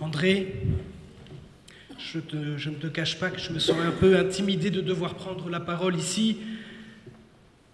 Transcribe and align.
André, 0.00 0.54
je, 1.98 2.18
ne 2.70 2.74
te 2.74 2.86
cache 2.86 3.18
pas 3.18 3.28
que 3.30 3.38
je 3.38 3.52
me 3.52 3.58
sens 3.58 3.76
un 3.80 3.90
peu 3.90 4.18
intimidé 4.18 4.70
de 4.70 4.80
devoir 4.80 5.14
prendre 5.14 5.50
la 5.50 5.60
parole 5.60 5.94
ici, 5.94 6.38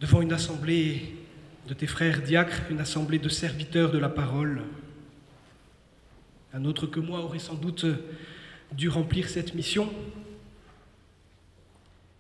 devant 0.01 0.21
une 0.23 0.33
assemblée 0.33 1.15
de 1.69 1.75
tes 1.75 1.87
frères 1.87 2.23
diacres, 2.23 2.63
une 2.69 2.81
assemblée 2.81 3.21
de 3.21 3.29
serviteurs 3.29 3.93
de 3.93 3.99
la 3.99 4.09
parole. 4.09 4.63
Un 6.53 6.65
autre 6.65 6.89
que 6.89 6.99
moi 6.99 7.21
aurait 7.21 7.39
sans 7.39 7.55
doute 7.55 7.87
dû 8.73 8.89
remplir 8.89 9.29
cette 9.29 9.55
mission. 9.55 9.89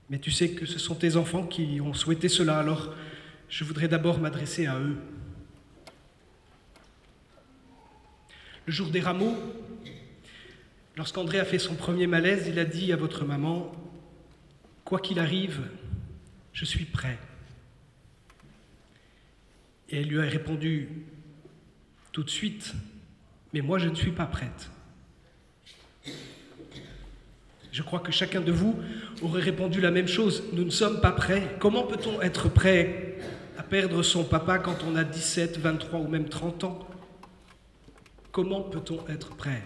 Mais 0.09 0.21
tu 0.21 0.31
sais 0.31 0.51
que 0.51 0.67
ce 0.67 0.79
sont 0.79 0.95
tes 0.95 1.17
enfants 1.17 1.45
qui 1.45 1.81
ont 1.81 1.95
souhaité 1.95 2.29
cela, 2.29 2.61
alors 2.61 2.95
je 3.49 3.65
voudrais 3.65 3.89
d'abord 3.89 4.21
m'adresser 4.21 4.67
à 4.67 4.79
eux. 4.79 4.97
Le 8.67 8.73
jour 8.73 8.89
des 8.89 9.01
rameaux, 9.01 9.37
lorsqu'André 10.97 11.39
a 11.39 11.45
fait 11.45 11.59
son 11.59 11.75
premier 11.75 12.07
malaise, 12.07 12.47
il 12.49 12.59
a 12.59 12.65
dit 12.65 12.93
à 12.93 12.97
votre 12.97 13.25
maman, 13.25 13.73
Quoi 14.85 15.01
qu'il 15.01 15.19
arrive, 15.19 15.63
je 16.53 16.65
suis 16.65 16.85
prêt. 16.85 17.19
Et 19.89 20.01
elle 20.01 20.07
lui 20.07 20.21
a 20.21 20.23
répondu 20.23 20.89
tout 22.13 22.23
de 22.23 22.31
suite, 22.31 22.73
Mais 23.53 23.61
moi 23.61 23.79
je 23.79 23.89
ne 23.89 23.95
suis 23.95 24.13
pas 24.13 24.27
prête. 24.27 24.71
Je 27.73 27.83
crois 27.83 28.01
que 28.01 28.11
chacun 28.11 28.41
de 28.41 28.53
vous 28.53 28.81
aurait 29.23 29.43
répondu 29.43 29.81
la 29.81 29.91
même 29.91 30.09
chose. 30.09 30.45
Nous 30.53 30.65
ne 30.65 30.71
sommes 30.71 31.01
pas 31.01 31.13
prêts. 31.13 31.57
Comment 31.59 31.83
peut-on 31.83 32.23
être 32.23 32.49
prêt 32.49 33.19
à 33.59 33.63
perdre 33.63 34.03
son 34.03 34.25
papa 34.25 34.59
quand 34.59 34.79
on 34.85 34.97
a 34.97 35.05
17, 35.05 35.59
23 35.59 36.01
ou 36.01 36.09
même 36.09 36.29
30 36.29 36.65
ans? 36.65 36.89
Comment 38.33 38.63
peut-on 38.63 39.07
être 39.09 39.37
prêt? 39.37 39.63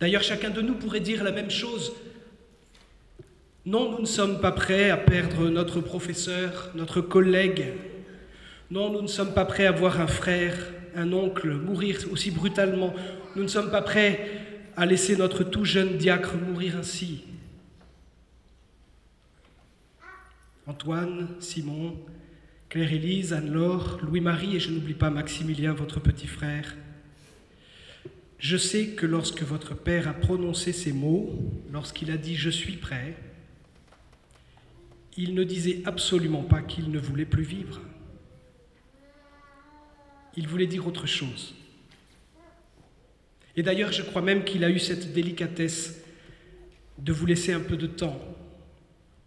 D'ailleurs, 0.00 0.22
chacun 0.22 0.50
de 0.50 0.60
nous 0.60 0.74
pourrait 0.74 1.00
dire 1.00 1.24
la 1.24 1.32
même 1.32 1.50
chose. 1.50 1.92
Non, 3.64 3.90
nous 3.92 4.00
ne 4.00 4.06
sommes 4.06 4.40
pas 4.40 4.52
prêts 4.52 4.90
à 4.90 4.96
perdre 4.96 5.48
notre 5.48 5.80
professeur, 5.80 6.70
notre 6.74 7.00
collègue. 7.00 7.72
Non, 8.70 8.92
nous 8.92 9.02
ne 9.02 9.06
sommes 9.06 9.32
pas 9.32 9.44
prêts 9.44 9.66
à 9.66 9.72
voir 9.72 10.00
un 10.00 10.06
frère, 10.06 10.56
un 10.94 11.12
oncle 11.12 11.52
mourir 11.54 11.98
aussi 12.12 12.30
brutalement. 12.30 12.94
Nous 13.34 13.42
ne 13.42 13.48
sommes 13.48 13.70
pas 13.70 13.82
prêts 13.82 14.28
à 14.76 14.86
laisser 14.86 15.16
notre 15.16 15.42
tout 15.42 15.64
jeune 15.64 15.96
diacre 15.96 16.36
mourir 16.36 16.76
ainsi. 16.76 17.24
Antoine, 20.66 21.28
Simon, 21.38 21.96
Claire-Élise, 22.68 23.32
Anne-Laure, 23.32 23.98
Louis-Marie 24.02 24.56
et 24.56 24.60
je 24.60 24.70
n'oublie 24.70 24.94
pas 24.94 25.10
Maximilien, 25.10 25.72
votre 25.72 26.00
petit 26.00 26.26
frère. 26.26 26.74
Je 28.38 28.56
sais 28.56 28.88
que 28.88 29.06
lorsque 29.06 29.42
votre 29.42 29.74
père 29.74 30.08
a 30.08 30.12
prononcé 30.12 30.72
ces 30.72 30.92
mots, 30.92 31.38
lorsqu'il 31.72 32.10
a 32.10 32.16
dit⁇ 32.16 32.34
Je 32.36 32.50
suis 32.50 32.76
prêt⁇ 32.76 33.16
il 35.16 35.34
ne 35.34 35.44
disait 35.44 35.80
absolument 35.86 36.42
pas 36.42 36.60
qu'il 36.60 36.90
ne 36.90 36.98
voulait 36.98 37.24
plus 37.24 37.42
vivre. 37.42 37.80
Il 40.36 40.46
voulait 40.46 40.66
dire 40.66 40.86
autre 40.86 41.06
chose. 41.06 41.54
Et 43.56 43.62
d'ailleurs, 43.62 43.92
je 43.92 44.02
crois 44.02 44.20
même 44.20 44.44
qu'il 44.44 44.62
a 44.64 44.70
eu 44.70 44.78
cette 44.78 45.14
délicatesse 45.14 46.02
de 46.98 47.12
vous 47.12 47.24
laisser 47.24 47.54
un 47.54 47.60
peu 47.60 47.76
de 47.76 47.86
temps 47.86 48.20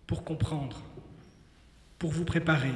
pour 0.06 0.24
comprendre, 0.24 0.84
pour 1.98 2.12
vous 2.12 2.26
préparer, 2.26 2.74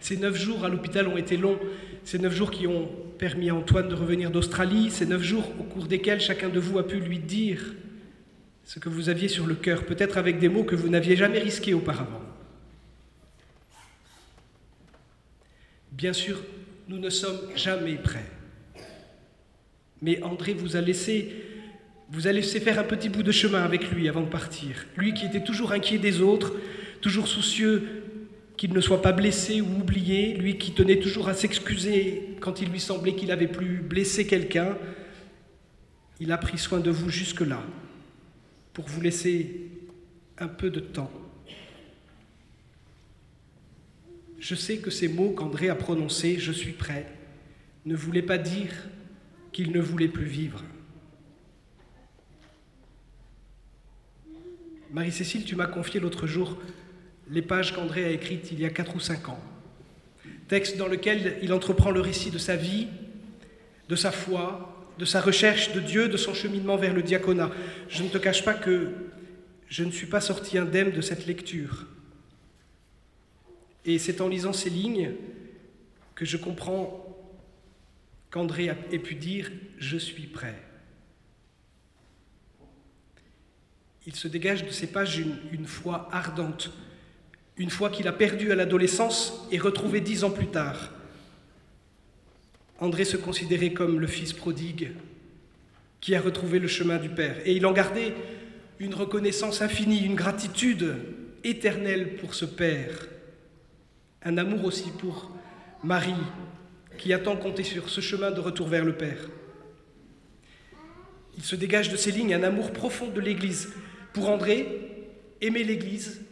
ces 0.00 0.16
neuf 0.16 0.36
jours 0.36 0.64
à 0.64 0.68
l'hôpital 0.68 1.08
ont 1.08 1.16
été 1.16 1.36
longs, 1.36 1.58
ces 2.04 2.18
neuf 2.18 2.34
jours 2.34 2.50
qui 2.50 2.66
ont 2.66 2.88
permis 3.18 3.50
à 3.50 3.54
Antoine 3.54 3.88
de 3.88 3.94
revenir 3.94 4.30
d'Australie, 4.30 4.90
ces 4.90 5.06
neuf 5.06 5.22
jours 5.22 5.52
au 5.58 5.64
cours 5.64 5.86
desquels 5.86 6.20
chacun 6.20 6.48
de 6.48 6.58
vous 6.58 6.78
a 6.78 6.86
pu 6.86 6.96
lui 6.96 7.18
dire 7.18 7.74
ce 8.64 8.78
que 8.78 8.88
vous 8.88 9.08
aviez 9.08 9.28
sur 9.28 9.46
le 9.46 9.54
cœur, 9.54 9.84
peut-être 9.84 10.16
avec 10.16 10.38
des 10.38 10.48
mots 10.48 10.64
que 10.64 10.76
vous 10.76 10.88
n'aviez 10.88 11.16
jamais 11.16 11.38
risqués 11.40 11.74
auparavant. 11.74 12.22
Bien 15.92 16.12
sûr, 16.12 16.42
nous 16.88 16.98
ne 16.98 17.10
sommes 17.10 17.40
jamais 17.56 17.96
prêts. 17.96 18.30
Mais 20.02 20.22
André 20.22 20.54
vous 20.54 20.76
a 20.76 20.80
laissé 20.80 21.34
vous 22.12 22.26
a 22.26 22.32
laissé 22.32 22.58
faire 22.58 22.78
un 22.78 22.84
petit 22.84 23.08
bout 23.08 23.22
de 23.22 23.30
chemin 23.30 23.62
avec 23.62 23.90
lui 23.92 24.08
avant 24.08 24.22
de 24.22 24.28
partir. 24.28 24.86
Lui 24.96 25.14
qui 25.14 25.26
était 25.26 25.44
toujours 25.44 25.72
inquiet 25.72 25.98
des 25.98 26.20
autres, 26.20 26.54
toujours 27.00 27.28
soucieux 27.28 27.99
qu'il 28.60 28.74
ne 28.74 28.80
soit 28.82 29.00
pas 29.00 29.12
blessé 29.12 29.62
ou 29.62 29.78
oublié, 29.78 30.34
lui 30.34 30.58
qui 30.58 30.72
tenait 30.72 30.98
toujours 30.98 31.30
à 31.30 31.34
s'excuser 31.34 32.36
quand 32.40 32.60
il 32.60 32.68
lui 32.68 32.78
semblait 32.78 33.14
qu'il 33.14 33.30
avait 33.30 33.48
pu 33.48 33.78
blesser 33.78 34.26
quelqu'un, 34.26 34.76
il 36.20 36.30
a 36.30 36.36
pris 36.36 36.58
soin 36.58 36.78
de 36.78 36.90
vous 36.90 37.08
jusque-là 37.08 37.62
pour 38.74 38.86
vous 38.86 39.00
laisser 39.00 39.70
un 40.36 40.46
peu 40.46 40.68
de 40.68 40.78
temps. 40.78 41.10
Je 44.38 44.54
sais 44.54 44.76
que 44.76 44.90
ces 44.90 45.08
mots 45.08 45.30
qu'André 45.30 45.70
a 45.70 45.74
prononcés, 45.74 46.38
je 46.38 46.52
suis 46.52 46.72
prêt, 46.72 47.06
ne 47.86 47.96
voulaient 47.96 48.20
pas 48.20 48.36
dire 48.36 48.90
qu'il 49.52 49.72
ne 49.72 49.80
voulait 49.80 50.06
plus 50.06 50.26
vivre. 50.26 50.62
Marie-Cécile, 54.90 55.46
tu 55.46 55.56
m'as 55.56 55.66
confié 55.66 55.98
l'autre 55.98 56.26
jour 56.26 56.58
les 57.30 57.42
pages 57.42 57.74
qu'André 57.74 58.04
a 58.04 58.10
écrites 58.10 58.50
il 58.50 58.60
y 58.60 58.66
a 58.66 58.70
quatre 58.70 58.94
ou 58.96 59.00
cinq 59.00 59.28
ans. 59.28 59.40
Texte 60.48 60.76
dans 60.76 60.88
lequel 60.88 61.38
il 61.42 61.52
entreprend 61.52 61.92
le 61.92 62.00
récit 62.00 62.30
de 62.30 62.38
sa 62.38 62.56
vie, 62.56 62.88
de 63.88 63.96
sa 63.96 64.10
foi, 64.10 64.88
de 64.98 65.04
sa 65.04 65.20
recherche 65.20 65.72
de 65.72 65.80
Dieu, 65.80 66.08
de 66.08 66.16
son 66.16 66.34
cheminement 66.34 66.76
vers 66.76 66.92
le 66.92 67.02
diaconat. 67.02 67.50
Je 67.88 68.02
ne 68.02 68.08
te 68.08 68.18
cache 68.18 68.44
pas 68.44 68.54
que 68.54 68.90
je 69.68 69.84
ne 69.84 69.92
suis 69.92 70.08
pas 70.08 70.20
sorti 70.20 70.58
indemne 70.58 70.90
de 70.90 71.00
cette 71.00 71.26
lecture. 71.26 71.86
Et 73.84 73.98
c'est 73.98 74.20
en 74.20 74.28
lisant 74.28 74.52
ces 74.52 74.68
lignes 74.68 75.12
que 76.16 76.24
je 76.24 76.36
comprends 76.36 77.06
qu'André 78.30 78.70
ait 78.90 78.98
pu 78.98 79.14
dire⁇ 79.14 79.48
Je 79.78 79.96
suis 79.96 80.26
prêt⁇ 80.26 80.60
Il 84.06 84.16
se 84.16 84.28
dégage 84.28 84.64
de 84.64 84.70
ces 84.70 84.88
pages 84.88 85.18
une, 85.18 85.36
une 85.52 85.66
foi 85.66 86.08
ardente, 86.10 86.72
une 87.60 87.68
fois 87.68 87.90
qu'il 87.90 88.08
a 88.08 88.12
perdu 88.12 88.50
à 88.52 88.54
l'adolescence 88.54 89.46
et 89.52 89.58
retrouvé 89.58 90.00
dix 90.00 90.24
ans 90.24 90.30
plus 90.30 90.46
tard. 90.46 90.92
André 92.78 93.04
se 93.04 93.18
considérait 93.18 93.74
comme 93.74 94.00
le 94.00 94.06
fils 94.06 94.32
prodigue 94.32 94.92
qui 96.00 96.14
a 96.14 96.22
retrouvé 96.22 96.58
le 96.58 96.68
chemin 96.68 96.96
du 96.96 97.10
Père. 97.10 97.36
Et 97.44 97.52
il 97.52 97.66
en 97.66 97.72
gardait 97.72 98.14
une 98.78 98.94
reconnaissance 98.94 99.60
infinie, 99.60 100.06
une 100.06 100.14
gratitude 100.14 100.96
éternelle 101.44 102.16
pour 102.16 102.34
ce 102.34 102.46
Père, 102.46 103.08
un 104.22 104.38
amour 104.38 104.64
aussi 104.64 104.90
pour 104.98 105.30
Marie, 105.84 106.14
qui 106.96 107.12
a 107.12 107.18
tant 107.18 107.36
compté 107.36 107.62
sur 107.62 107.90
ce 107.90 108.00
chemin 108.00 108.30
de 108.30 108.40
retour 108.40 108.68
vers 108.68 108.86
le 108.86 108.94
Père. 108.94 109.28
Il 111.36 111.44
se 111.44 111.56
dégage 111.56 111.90
de 111.90 111.96
ces 111.98 112.10
lignes 112.10 112.32
un 112.32 112.42
amour 112.42 112.72
profond 112.72 113.08
de 113.08 113.20
l'Église. 113.20 113.74
Pour 114.14 114.30
André, 114.30 114.66
aimer 115.42 115.62
l'Église, 115.62 116.22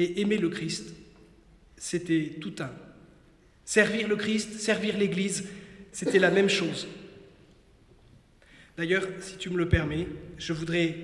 et 0.00 0.20
aimer 0.22 0.38
le 0.38 0.48
Christ, 0.48 0.94
c'était 1.76 2.38
tout 2.40 2.54
un. 2.60 2.70
Servir 3.66 4.08
le 4.08 4.16
Christ, 4.16 4.58
servir 4.58 4.96
l'Église, 4.96 5.46
c'était 5.92 6.18
la 6.18 6.30
même 6.30 6.48
chose. 6.48 6.88
D'ailleurs, 8.78 9.06
si 9.20 9.36
tu 9.36 9.50
me 9.50 9.58
le 9.58 9.68
permets, 9.68 10.06
je 10.38 10.54
voudrais 10.54 10.96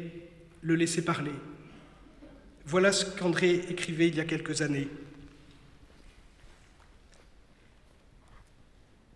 le 0.63 0.75
laisser 0.75 1.05
parler. 1.05 1.33
Voilà 2.65 2.91
ce 2.91 3.05
qu'André 3.05 3.61
écrivait 3.69 4.09
il 4.09 4.17
y 4.17 4.21
a 4.21 4.25
quelques 4.25 4.63
années. 4.63 4.89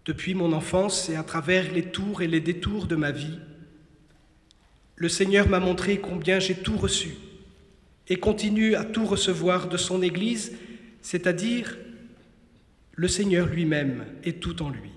Depuis 0.05 0.35
mon 0.35 0.53
enfance 0.53 1.09
et 1.09 1.17
à 1.17 1.23
travers 1.23 1.73
les 1.73 1.85
tours 1.85 2.21
et 2.21 2.29
les 2.29 2.41
détours 2.41 2.87
de 2.87 2.97
ma 2.97 3.13
vie, 3.13 3.39
le 4.97 5.09
Seigneur 5.09 5.49
m'a 5.49 5.61
montré 5.61 5.99
combien 5.99 6.39
j'ai 6.39 6.55
tout 6.55 6.77
reçu 6.77 7.15
et 8.11 8.19
continue 8.19 8.75
à 8.75 8.85
tout 8.85 9.07
recevoir 9.07 9.69
de 9.69 9.77
son 9.77 10.03
Église, 10.03 10.53
c'est-à-dire 11.01 11.79
le 12.93 13.09
Seigneur 13.09 13.47
lui-même 13.47 14.05
et 14.25 14.35
tout 14.35 14.63
en 14.63 14.69
lui. 14.69 14.91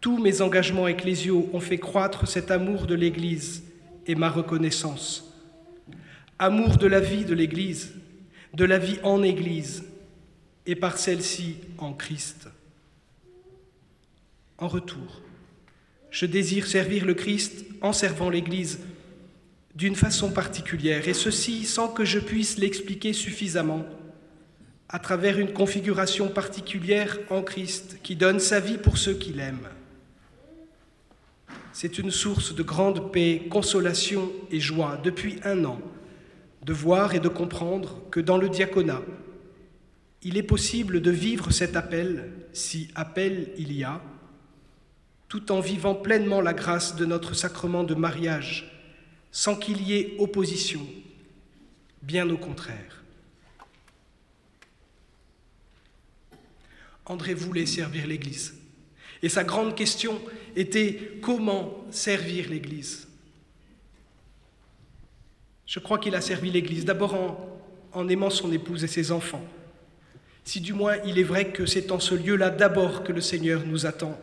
Tous 0.00 0.16
mes 0.16 0.40
engagements 0.40 0.86
ecclésiaux 0.86 1.50
ont 1.52 1.60
fait 1.60 1.78
croître 1.78 2.28
cet 2.28 2.52
amour 2.52 2.86
de 2.86 2.94
l'Église 2.94 3.64
et 4.06 4.14
ma 4.14 4.30
reconnaissance. 4.30 5.34
Amour 6.38 6.76
de 6.76 6.86
la 6.86 7.00
vie 7.00 7.24
de 7.24 7.34
l'Église, 7.34 7.94
de 8.54 8.64
la 8.64 8.78
vie 8.78 8.98
en 9.02 9.22
Église 9.22 9.84
et 10.66 10.76
par 10.76 10.98
celle-ci 10.98 11.56
en 11.78 11.92
Christ. 11.92 12.48
En 14.58 14.68
retour, 14.68 15.20
je 16.10 16.26
désire 16.26 16.68
servir 16.68 17.04
le 17.04 17.14
Christ 17.14 17.66
en 17.80 17.92
servant 17.92 18.30
l'Église 18.30 18.78
d'une 19.74 19.96
façon 19.96 20.30
particulière, 20.30 21.08
et 21.08 21.14
ceci 21.14 21.64
sans 21.64 21.88
que 21.88 22.04
je 22.04 22.18
puisse 22.18 22.58
l'expliquer 22.58 23.12
suffisamment, 23.12 23.84
à 24.88 24.98
travers 24.98 25.38
une 25.38 25.52
configuration 25.52 26.28
particulière 26.28 27.18
en 27.30 27.42
Christ 27.42 27.98
qui 28.02 28.14
donne 28.14 28.38
sa 28.38 28.60
vie 28.60 28.78
pour 28.78 28.98
ceux 28.98 29.14
qu'il 29.14 29.40
aime. 29.40 29.68
c'est 31.72 31.98
une 31.98 32.12
source 32.12 32.54
de 32.54 32.62
grande 32.62 33.10
paix, 33.10 33.48
consolation 33.50 34.30
et 34.52 34.60
joie 34.60 35.00
depuis 35.02 35.40
un 35.44 35.64
an 35.64 35.80
de 36.64 36.72
voir 36.72 37.14
et 37.14 37.20
de 37.20 37.28
comprendre 37.28 38.00
que 38.10 38.20
dans 38.20 38.38
le 38.38 38.48
diaconat, 38.48 39.02
il 40.22 40.36
est 40.38 40.42
possible 40.42 41.02
de 41.02 41.10
vivre 41.10 41.50
cet 41.50 41.76
appel, 41.76 42.32
si 42.52 42.88
appel 42.94 43.50
il 43.58 43.72
y 43.72 43.84
a, 43.84 44.00
tout 45.28 45.52
en 45.52 45.60
vivant 45.60 45.94
pleinement 45.94 46.40
la 46.40 46.54
grâce 46.54 46.96
de 46.96 47.04
notre 47.04 47.34
sacrement 47.34 47.84
de 47.84 47.94
mariage, 47.94 48.73
sans 49.34 49.56
qu'il 49.56 49.82
y 49.82 49.94
ait 49.94 50.14
opposition, 50.20 50.86
bien 52.00 52.30
au 52.30 52.36
contraire. 52.36 53.02
André 57.04 57.34
voulait 57.34 57.66
servir 57.66 58.06
l'Église. 58.06 58.54
Et 59.24 59.28
sa 59.28 59.42
grande 59.42 59.74
question 59.74 60.20
était 60.54 61.18
comment 61.20 61.84
servir 61.90 62.48
l'Église? 62.48 63.08
Je 65.66 65.80
crois 65.80 65.98
qu'il 65.98 66.14
a 66.14 66.20
servi 66.20 66.52
l'Église 66.52 66.84
d'abord 66.84 67.16
en, 67.92 68.08
aimant 68.08 68.30
son 68.30 68.52
épouse 68.52 68.84
et 68.84 68.88
ses 68.88 69.10
enfants. 69.10 69.44
Si 70.44 70.60
du 70.60 70.74
moins 70.74 70.98
il 71.04 71.18
est 71.18 71.24
vrai 71.24 71.50
que 71.50 71.66
c'est 71.66 71.90
en 71.90 71.98
ce 71.98 72.14
lieu-là 72.14 72.50
d'abord 72.50 73.02
que 73.02 73.10
le 73.10 73.20
Seigneur 73.20 73.66
nous 73.66 73.84
attend, 73.84 74.16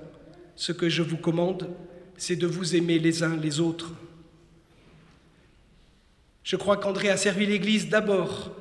ce 0.55 0.71
que 0.71 0.87
je 0.87 1.01
vous 1.01 1.17
commande, 1.17 1.69
c'est 2.15 2.37
de 2.37 2.47
vous 2.47 2.77
aimer 2.77 2.97
les 2.97 3.23
uns 3.23 3.35
les 3.35 3.59
autres. 3.59 3.91
Je 6.51 6.57
crois 6.57 6.75
qu'André 6.75 7.07
a 7.07 7.15
servi 7.15 7.45
l'Église 7.45 7.88
d'abord 7.88 8.51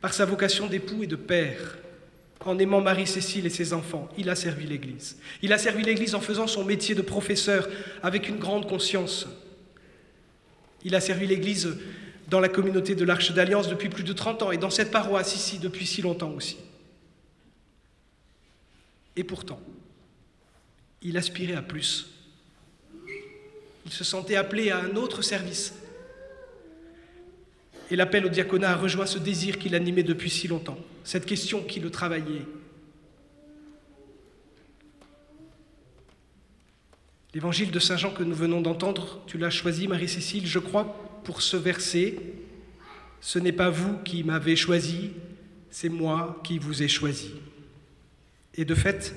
par 0.00 0.14
sa 0.14 0.24
vocation 0.24 0.68
d'époux 0.68 1.02
et 1.02 1.06
de 1.06 1.16
père. 1.16 1.76
En 2.46 2.58
aimant 2.58 2.80
Marie-Cécile 2.80 3.44
et 3.44 3.50
ses 3.50 3.74
enfants, 3.74 4.08
il 4.16 4.30
a 4.30 4.34
servi 4.34 4.66
l'Église. 4.66 5.18
Il 5.42 5.52
a 5.52 5.58
servi 5.58 5.82
l'Église 5.82 6.14
en 6.14 6.22
faisant 6.22 6.46
son 6.46 6.64
métier 6.64 6.94
de 6.94 7.02
professeur 7.02 7.68
avec 8.02 8.30
une 8.30 8.38
grande 8.38 8.66
conscience. 8.66 9.26
Il 10.82 10.94
a 10.94 11.00
servi 11.02 11.26
l'Église 11.26 11.76
dans 12.28 12.40
la 12.40 12.48
communauté 12.48 12.94
de 12.94 13.04
l'Arche 13.04 13.32
d'Alliance 13.32 13.68
depuis 13.68 13.90
plus 13.90 14.04
de 14.04 14.14
30 14.14 14.44
ans 14.44 14.50
et 14.50 14.56
dans 14.56 14.70
cette 14.70 14.90
paroisse 14.90 15.36
ici 15.36 15.58
depuis 15.58 15.84
si 15.84 16.00
longtemps 16.00 16.30
aussi. 16.30 16.56
Et 19.14 19.24
pourtant, 19.24 19.60
il 21.02 21.18
aspirait 21.18 21.56
à 21.56 21.60
plus. 21.60 22.14
Il 23.84 23.92
se 23.92 24.04
sentait 24.04 24.36
appelé 24.36 24.70
à 24.70 24.78
un 24.78 24.96
autre 24.96 25.20
service. 25.20 25.74
Et 27.90 27.96
l'appel 27.96 28.24
au 28.24 28.28
diaconat 28.28 28.76
rejoint 28.76 29.06
ce 29.06 29.18
désir 29.18 29.58
qu'il 29.58 29.74
animait 29.74 30.02
depuis 30.02 30.30
si 30.30 30.48
longtemps 30.48 30.78
cette 31.02 31.26
question 31.26 31.62
qui 31.62 31.80
le 31.80 31.90
travaillait. 31.90 32.46
L'évangile 37.34 37.70
de 37.70 37.78
Saint 37.78 37.96
Jean 37.96 38.10
que 38.10 38.22
nous 38.22 38.34
venons 38.34 38.60
d'entendre, 38.60 39.20
tu 39.26 39.38
l'as 39.38 39.50
choisi, 39.50 39.86
Marie-Cécile, 39.86 40.46
je 40.46 40.58
crois, 40.58 41.20
pour 41.24 41.42
ce 41.42 41.56
verset. 41.56 42.16
Ce 43.20 43.38
n'est 43.38 43.52
pas 43.52 43.70
vous 43.70 43.98
qui 43.98 44.24
m'avez 44.24 44.56
choisi, 44.56 45.12
c'est 45.70 45.88
moi 45.88 46.40
qui 46.42 46.58
vous 46.58 46.82
ai 46.82 46.88
choisi. 46.88 47.32
Et 48.54 48.64
de 48.64 48.74
fait, 48.74 49.14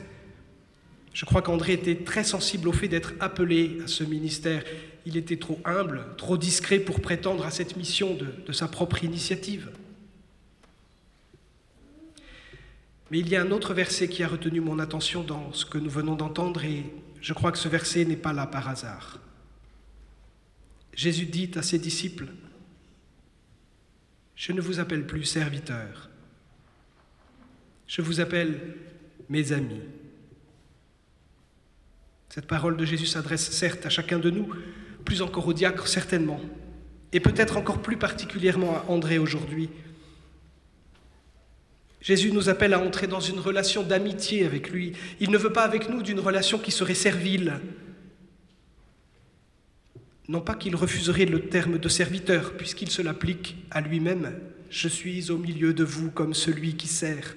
je 1.14 1.26
crois 1.26 1.44
qu'André 1.44 1.74
était 1.74 2.04
très 2.04 2.24
sensible 2.24 2.68
au 2.68 2.72
fait 2.72 2.88
d'être 2.88 3.14
appelé 3.20 3.80
à 3.84 3.88
ce 3.88 4.04
ministère. 4.04 4.64
Il 5.06 5.16
était 5.16 5.38
trop 5.38 5.60
humble, 5.64 6.06
trop 6.18 6.38
discret 6.38 6.80
pour 6.80 7.02
prétendre 7.02 7.46
à 7.46 7.52
cette 7.52 7.78
mission 7.78 8.16
de, 8.16 8.52
sa 8.52 8.68
propre 8.68 9.04
initiative. 9.04 9.70
Mais 13.12 13.20
il 13.20 13.30
y 13.30 13.36
a 13.36 13.42
un 13.44 13.52
autre 13.52 13.76
verset 13.76 14.08
qui 14.08 14.24
a 14.24 14.28
retenu 14.28 14.60
mon 14.60 14.80
attention 14.80 15.24
dans 15.24 15.54
ce 15.54 15.66
que 15.66 15.78
nous 15.78 15.90
venons 15.90 16.16
d'entendre 16.16 16.64
et 16.64 16.84
je 17.22 17.34
crois 17.34 17.52
que 17.52 17.60
ce 17.60 17.70
verset 17.70 18.06
n'est 18.06 18.16
pas 18.16 18.34
là 18.34 18.48
par 18.48 18.68
hasard. 18.68 19.20
Jésus 20.96 21.26
dit 21.26 21.52
à 21.56 21.62
ses 21.62 21.78
disciples, 21.78 22.28
Je 24.36 24.52
ne 24.52 24.62
vous 24.62 24.80
appelle 24.80 25.06
plus 25.06 25.26
serviteurs, 25.26 26.10
je 27.86 28.02
vous 28.02 28.20
appelle 28.20 28.78
mes 29.30 29.52
amis. 29.52 29.82
Cette 32.34 32.48
parole 32.48 32.78
de 32.78 32.84
Jésus 32.84 33.06
s'adresse 33.06 33.52
certes 33.52 33.86
à 33.86 33.90
chacun 33.90 34.18
de 34.18 34.32
nous, 34.32 34.50
plus 35.06 35.22
encore 35.22 35.46
au 35.46 35.54
diacre 35.54 35.88
certainement, 35.88 36.42
et 37.12 37.20
peut-être 37.20 37.58
encore 37.58 37.80
plus 37.80 37.96
particulièrement 37.96 38.76
à 38.76 38.86
André 38.88 39.20
aujourd'hui, 39.20 39.70
Jésus 42.02 42.32
nous 42.32 42.50
appelle 42.50 42.74
à 42.74 42.80
entrer 42.80 43.06
dans 43.06 43.20
une 43.20 43.40
relation 43.40 43.84
d'amitié 43.84 44.48
avec 44.48 44.72
lui. 44.72 44.94
Il 45.20 45.30
ne 45.30 45.38
veut 45.38 45.54
pas 45.54 45.64
avec 45.64 45.90
nous 45.90 46.02
d'une 46.02 46.20
relation 46.20 46.58
qui 46.58 46.72
serait 46.72 46.96
servile. 46.96 47.60
Non 50.28 50.42
pas 50.42 50.56
qu'il 50.56 50.76
refuserait 50.76 51.26
le 51.26 51.50
terme 51.50 51.78
de 51.78 51.88
serviteur, 51.88 52.58
puisqu'il 52.58 52.90
se 52.90 53.04
l'applique 53.04 53.58
à 53.70 53.80
lui-même. 53.80 54.34
Je 54.72 54.88
suis 54.88 55.30
au 55.30 55.38
milieu 55.38 55.72
de 55.72 55.84
vous 55.84 56.10
comme 56.10 56.34
celui 56.34 56.78
qui 56.78 56.88
sert. 56.88 57.36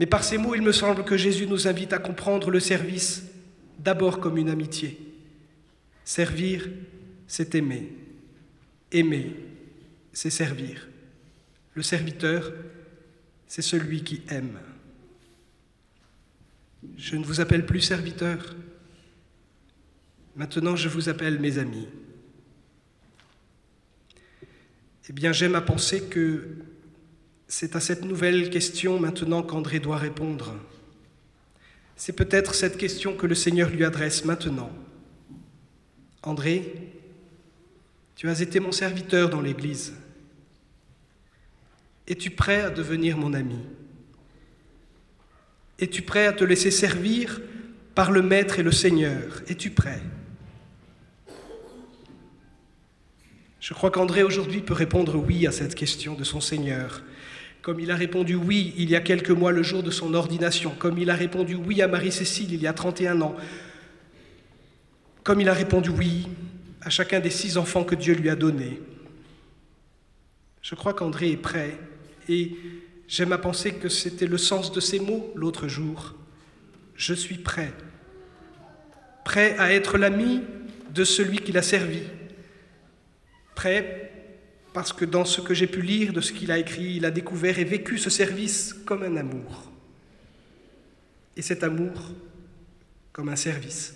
Mais 0.00 0.06
par 0.06 0.24
ces 0.24 0.38
mots, 0.38 0.54
il 0.54 0.62
me 0.62 0.72
semble 0.72 1.04
que 1.04 1.18
Jésus 1.18 1.46
nous 1.46 1.68
invite 1.68 1.92
à 1.92 1.98
comprendre 1.98 2.50
le 2.50 2.58
service 2.58 3.22
d'abord 3.78 4.18
comme 4.18 4.38
une 4.38 4.48
amitié. 4.48 4.98
Servir, 6.06 6.70
c'est 7.26 7.54
aimer. 7.54 7.92
Aimer, 8.90 9.36
c'est 10.10 10.30
servir. 10.30 10.88
Le 11.74 11.82
serviteur, 11.82 12.50
c'est 13.46 13.60
celui 13.60 14.02
qui 14.02 14.22
aime. 14.30 14.58
Je 16.96 17.16
ne 17.16 17.24
vous 17.24 17.42
appelle 17.42 17.66
plus 17.66 17.82
serviteur. 17.82 18.56
Maintenant, 20.34 20.76
je 20.76 20.88
vous 20.88 21.10
appelle 21.10 21.38
mes 21.38 21.58
amis. 21.58 21.88
Eh 25.10 25.12
bien, 25.12 25.32
j'aime 25.32 25.56
à 25.56 25.60
penser 25.60 26.04
que 26.04 26.56
c'est 27.50 27.74
à 27.74 27.80
cette 27.80 28.04
nouvelle 28.04 28.48
question 28.48 29.00
maintenant 29.00 29.42
qu'André 29.42 29.80
doit 29.80 29.96
répondre. 29.96 30.54
C'est 31.96 32.12
peut-être 32.12 32.54
cette 32.54 32.78
question 32.78 33.16
que 33.16 33.26
le 33.26 33.34
Seigneur 33.34 33.70
lui 33.70 33.84
adresse 33.84 34.24
maintenant. 34.24 34.70
André, 36.22 36.72
tu 38.14 38.28
as 38.28 38.40
été 38.40 38.60
mon 38.60 38.70
serviteur 38.70 39.30
dans 39.30 39.40
l'Église. 39.40 39.94
Es-tu 42.06 42.30
prêt 42.30 42.60
à 42.60 42.70
devenir 42.70 43.18
mon 43.18 43.34
ami? 43.34 43.58
Es-tu 45.80 46.02
prêt 46.02 46.26
à 46.26 46.32
te 46.32 46.44
laisser 46.44 46.70
servir 46.70 47.40
par 47.96 48.12
le 48.12 48.22
Maître 48.22 48.60
et 48.60 48.62
le 48.62 48.72
Seigneur? 48.72 49.42
Es-tu 49.48 49.70
prêt? 49.70 50.00
Je 53.58 53.74
crois 53.74 53.90
qu'André 53.90 54.22
aujourd'hui 54.22 54.60
peut 54.60 54.72
répondre 54.72 55.16
oui 55.16 55.48
à 55.48 55.52
cette 55.52 55.74
question 55.74 56.14
de 56.14 56.22
son 56.22 56.40
Seigneur, 56.40 57.02
comme 57.62 57.80
il 57.80 57.90
a 57.90 57.96
répondu 57.96 58.34
oui 58.34 58.74
il 58.76 58.90
y 58.90 58.96
a 58.96 59.00
quelques 59.00 59.30
mois 59.30 59.52
le 59.52 59.62
jour 59.62 59.82
de 59.82 59.90
son 59.90 60.14
ordination, 60.14 60.70
comme 60.78 60.98
il 60.98 61.10
a 61.10 61.14
répondu 61.14 61.54
oui 61.54 61.82
à 61.82 61.88
Marie-Cécile 61.88 62.52
il 62.52 62.60
y 62.62 62.66
a 62.66 62.72
31 62.72 63.20
ans, 63.20 63.36
comme 65.22 65.40
il 65.40 65.48
a 65.48 65.54
répondu 65.54 65.90
oui 65.90 66.28
à 66.82 66.90
chacun 66.90 67.20
des 67.20 67.30
six 67.30 67.56
enfants 67.56 67.84
que 67.84 67.94
Dieu 67.94 68.14
lui 68.14 68.30
a 68.30 68.36
donnés. 68.36 68.80
Je 70.62 70.74
crois 70.74 70.94
qu'André 70.94 71.30
est 71.30 71.36
prêt 71.36 71.78
et 72.28 72.56
j'aime 73.08 73.32
à 73.32 73.38
penser 73.38 73.74
que 73.74 73.88
c'était 73.88 74.26
le 74.26 74.38
sens 74.38 74.72
de 74.72 74.80
ces 74.80 75.00
mots 75.00 75.32
l'autre 75.34 75.68
jour. 75.68 76.14
Je 76.94 77.14
suis 77.14 77.38
prêt. 77.38 77.72
Prêt 79.24 79.56
à 79.58 79.72
être 79.72 79.98
l'ami 79.98 80.42
de 80.94 81.04
celui 81.04 81.38
qui 81.38 81.52
l'a 81.52 81.62
servi. 81.62 82.02
Prêt 83.54 84.10
parce 84.72 84.92
que 84.92 85.04
dans 85.04 85.24
ce 85.24 85.40
que 85.40 85.54
j'ai 85.54 85.66
pu 85.66 85.82
lire 85.82 86.12
de 86.12 86.20
ce 86.20 86.32
qu'il 86.32 86.52
a 86.52 86.58
écrit, 86.58 86.94
il 86.96 87.04
a 87.04 87.10
découvert 87.10 87.58
et 87.58 87.64
vécu 87.64 87.98
ce 87.98 88.10
service 88.10 88.74
comme 88.84 89.02
un 89.02 89.16
amour. 89.16 89.70
Et 91.36 91.42
cet 91.42 91.64
amour 91.64 92.12
comme 93.12 93.28
un 93.28 93.36
service. 93.36 93.94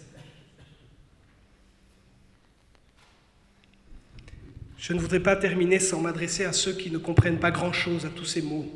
Je 4.77 4.93
ne 4.93 5.01
voudrais 5.01 5.21
pas 5.21 5.37
terminer 5.37 5.79
sans 5.79 6.01
m'adresser 6.01 6.45
à 6.45 6.53
ceux 6.53 6.73
qui 6.73 6.91
ne 6.91 6.99
comprennent 6.99 7.39
pas 7.39 7.51
grand-chose 7.51 8.05
à 8.05 8.11
tous 8.11 8.27
ces 8.27 8.43
mots, 8.43 8.71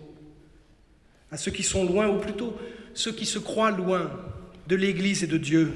à 1.31 1.37
ceux 1.37 1.51
qui 1.51 1.63
sont 1.63 1.85
loin, 1.85 2.09
ou 2.09 2.19
plutôt 2.19 2.57
ceux 2.95 3.13
qui 3.13 3.27
se 3.27 3.39
croient 3.39 3.71
loin 3.71 4.11
de 4.69 4.77
l'Église 4.77 5.23
et 5.23 5.27
de 5.27 5.37
Dieu. 5.37 5.73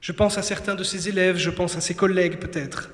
Je 0.00 0.12
pense 0.12 0.38
à 0.38 0.42
certains 0.42 0.74
de 0.74 0.82
ses 0.82 1.08
élèves, 1.08 1.36
je 1.36 1.50
pense 1.50 1.76
à 1.76 1.80
ses 1.80 1.94
collègues 1.94 2.38
peut-être. 2.38 2.90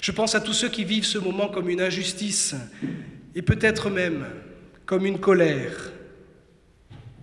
Je 0.00 0.12
pense 0.12 0.34
à 0.34 0.40
tous 0.40 0.52
ceux 0.52 0.68
qui 0.68 0.84
vivent 0.84 1.04
ce 1.04 1.18
moment 1.18 1.48
comme 1.48 1.68
une 1.68 1.80
injustice 1.80 2.54
et 3.34 3.42
peut-être 3.42 3.90
même 3.90 4.26
comme 4.84 5.06
une 5.06 5.18
colère. 5.18 5.92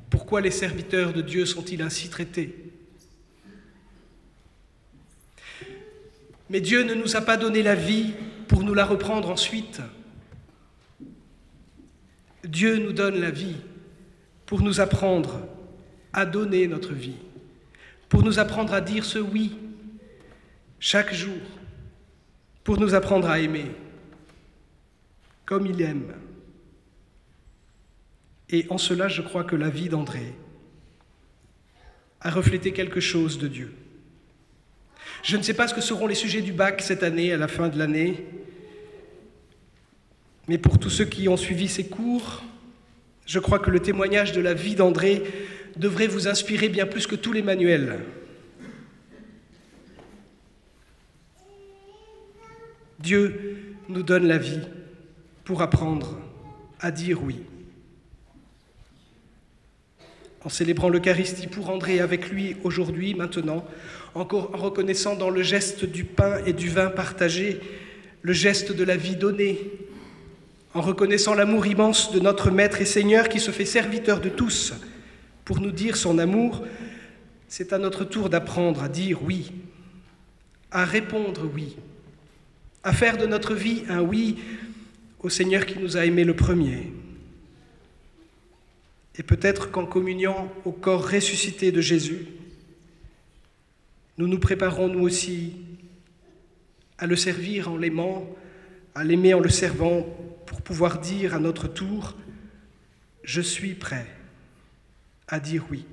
Pourquoi 0.10 0.42
les 0.42 0.52
serviteurs 0.52 1.14
de 1.14 1.22
Dieu 1.22 1.46
sont-ils 1.46 1.82
ainsi 1.82 2.10
traités? 2.10 2.72
Mais 6.50 6.62
Dieu 6.62 6.84
ne 6.84 6.94
nous 6.94 7.16
a 7.16 7.22
pas 7.22 7.38
donné 7.38 7.64
la 7.64 7.76
vie 7.76 8.14
pour 8.48 8.64
nous 8.64 8.74
la 8.74 8.86
reprendre 8.86 9.30
ensuite. 9.30 9.82
Dieu 12.44 12.78
nous 12.78 12.94
donne 12.94 13.20
la 13.20 13.32
vie 13.32 13.56
pour 14.46 14.62
nous 14.62 14.80
apprendre 14.80 15.48
à 16.12 16.26
donner 16.26 16.68
notre 16.68 16.94
vie, 16.94 17.16
pour 18.10 18.22
nous 18.22 18.38
apprendre 18.38 18.74
à 18.74 18.82
dire 18.82 19.06
ce 19.06 19.18
oui 19.18 19.58
chaque 20.80 21.14
jour, 21.14 21.40
pour 22.64 22.80
nous 22.80 22.94
apprendre 22.96 23.30
à 23.30 23.40
aimer 23.40 23.66
comme 25.46 25.66
il 25.66 25.82
aime. 25.82 26.14
Et 28.50 28.66
en 28.70 28.78
cela, 28.78 29.08
je 29.08 29.22
crois 29.22 29.44
que 29.44 29.56
la 29.56 29.70
vie 29.70 29.90
d'André 29.90 30.34
a 32.22 32.30
reflété 32.30 32.72
quelque 32.72 33.00
chose 33.00 33.38
de 33.38 33.48
Dieu. 33.48 33.74
Je 35.24 35.38
ne 35.38 35.42
sais 35.42 35.54
pas 35.54 35.68
ce 35.68 35.74
que 35.74 35.82
seront 35.82 36.08
les 36.08 36.16
sujets 36.16 36.42
du 36.42 36.54
bac 36.54 36.82
cette 36.82 37.04
année, 37.04 37.34
à 37.34 37.38
la 37.38 37.48
fin 37.48 37.70
de 37.70 37.78
l'année, 37.78 38.26
mais 40.48 40.58
pour 40.58 40.80
tous 40.80 40.90
ceux 40.90 41.06
qui 41.06 41.30
ont 41.30 41.38
suivi 41.38 41.68
ces 41.68 41.88
cours, 41.88 42.44
je 43.26 43.40
crois 43.40 43.60
que 43.60 43.72
le 43.72 43.80
témoignage 43.80 44.34
de 44.34 44.42
la 44.42 44.54
vie 44.54 44.76
d'André 44.76 45.24
devrait 45.78 46.08
vous 46.08 46.28
inspirer 46.28 46.68
bien 46.70 46.86
plus 46.86 47.08
que 47.08 47.16
tous 47.16 47.32
les 47.32 47.42
manuels. 47.42 48.00
Dieu 53.04 53.76
nous 53.90 54.02
donne 54.02 54.28
la 54.28 54.38
vie 54.38 54.62
pour 55.44 55.62
apprendre 55.62 56.18
à 56.80 56.90
dire 56.90 57.22
oui. 57.22 57.42
En 60.46 60.48
célébrant 60.48 60.88
l'Eucharistie 60.88 61.48
pour 61.48 61.70
André 61.70 62.00
avec 62.00 62.30
lui 62.30 62.56
aujourd'hui, 62.64 63.14
maintenant, 63.14 63.66
en 64.16 64.24
reconnaissant 64.24 65.18
dans 65.18 65.30
le 65.30 65.44
geste 65.44 65.84
du 65.84 66.06
pain 66.06 66.38
et 66.46 66.54
du 66.54 66.70
vin 66.70 66.90
partagé 66.90 67.60
le 68.22 68.32
geste 68.32 68.72
de 68.72 68.86
la 68.86 68.96
vie 68.96 69.18
donnée, 69.18 69.60
en 70.74 70.80
reconnaissant 70.80 71.34
l'amour 71.34 71.68
immense 71.68 72.14
de 72.14 72.22
notre 72.22 72.52
Maître 72.52 72.80
et 72.80 72.86
Seigneur 72.86 73.28
qui 73.28 73.42
se 73.42 73.52
fait 73.52 73.66
serviteur 73.66 74.22
de 74.22 74.30
tous 74.30 74.74
pour 75.44 75.60
nous 75.60 75.72
dire 75.72 75.98
son 75.98 76.20
amour, 76.20 76.64
c'est 77.50 77.74
à 77.74 77.80
notre 77.80 78.06
tour 78.06 78.30
d'apprendre 78.30 78.82
à 78.82 78.88
dire 78.88 79.20
oui, 79.24 79.52
à 80.72 80.86
répondre 80.86 81.42
oui, 81.54 81.76
à 82.84 82.94
faire 82.94 83.18
de 83.18 83.26
notre 83.26 83.54
vie 83.54 83.84
un 83.90 84.02
oui 84.02 84.38
au 85.20 85.30
Seigneur 85.30 85.66
qui 85.66 85.80
nous 85.80 85.98
a 85.98 86.06
aimés 86.06 86.26
le 86.26 86.36
premier. 86.36 86.92
Et 89.16 89.24
peut-être 89.24 89.72
qu'en 89.72 89.86
communiant 89.86 90.52
au 90.66 90.72
corps 90.72 91.08
ressuscité 91.10 91.72
de 91.72 91.82
Jésus, 91.82 92.28
nous 94.18 94.28
nous 94.28 94.40
préparons 94.40 94.90
nous 94.90 95.02
aussi 95.02 95.54
à 96.98 97.08
le 97.08 97.16
servir 97.16 97.70
en 97.70 97.78
l'aimant, 97.78 98.28
à 98.96 99.04
l'aimer 99.04 99.34
en 99.34 99.40
le 99.40 99.50
servant, 99.50 100.06
pour 100.46 100.62
pouvoir 100.62 101.00
dire 101.00 101.34
à 101.34 101.40
notre 101.40 101.68
tour, 101.68 102.16
je 103.24 103.42
suis 103.42 103.74
prêt 103.74 104.08
à 105.28 105.40
dire 105.40 105.66
oui. 105.72 105.86